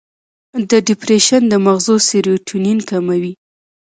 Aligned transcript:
د 0.69 0.71
ډیپریشن 0.87 1.41
د 1.47 1.53
مغز 1.65 1.87
سیروټونین 2.09 2.79
کموي. 2.89 3.33